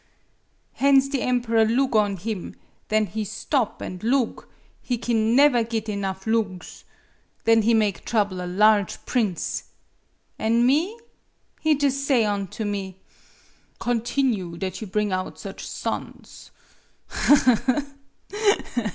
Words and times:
Hence 0.73 1.09
the 1.09 1.21
emperor 1.21 1.63
loog 1.63 1.93
on 1.93 2.17
him; 2.17 2.55
then 2.87 3.05
he 3.05 3.23
stop 3.23 3.83
an' 3.83 3.99
loog; 3.99 4.47
he 4.81 4.97
kin 4.97 5.35
naever 5.35 5.63
git 5.63 5.87
enough 5.87 6.25
loogs. 6.25 6.85
Then 7.43 7.61
he 7.61 7.75
make 7.75 8.03
Trouble 8.03 8.43
a 8.43 8.47
large 8.47 9.05
prince! 9.05 9.65
An' 10.39 10.65
me? 10.65 10.99
He 11.59 11.75
jus' 11.75 12.03
say 12.03 12.25
onto 12.25 12.65
me:' 12.65 12.97
Continue 13.79 14.57
that 14.57 14.81
you 14.81 14.87
bring 14.87 15.11
out 15.11 15.37
such 15.37 15.67
sons.' 15.67 16.49